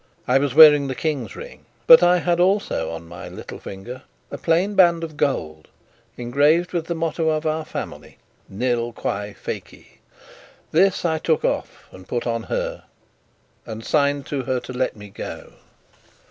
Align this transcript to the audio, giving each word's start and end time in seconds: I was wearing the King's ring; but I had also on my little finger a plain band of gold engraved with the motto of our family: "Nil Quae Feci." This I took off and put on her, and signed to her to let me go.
I 0.27 0.39
was 0.39 0.55
wearing 0.55 0.87
the 0.87 0.95
King's 0.95 1.35
ring; 1.35 1.67
but 1.85 2.01
I 2.01 2.17
had 2.17 2.39
also 2.39 2.89
on 2.89 3.07
my 3.07 3.29
little 3.29 3.59
finger 3.59 4.01
a 4.31 4.37
plain 4.39 4.73
band 4.73 5.03
of 5.03 5.15
gold 5.15 5.67
engraved 6.17 6.73
with 6.73 6.85
the 6.87 6.95
motto 6.95 7.29
of 7.29 7.45
our 7.45 7.63
family: 7.63 8.17
"Nil 8.49 8.93
Quae 8.93 9.33
Feci." 9.33 9.99
This 10.71 11.05
I 11.05 11.19
took 11.19 11.45
off 11.45 11.85
and 11.91 12.07
put 12.07 12.25
on 12.25 12.41
her, 12.49 12.85
and 13.63 13.85
signed 13.85 14.25
to 14.25 14.41
her 14.45 14.59
to 14.61 14.73
let 14.73 14.95
me 14.95 15.09
go. 15.11 15.53